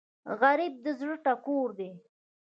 [0.41, 1.89] غریب د زړونو ټکور دی